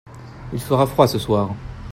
Il 0.51 0.59
fera 0.59 0.87
froid 0.87 1.07
ce 1.07 1.19
soir. 1.19 1.51